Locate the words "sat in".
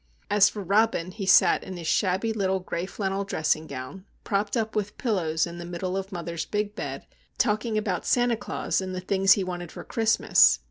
1.27-1.77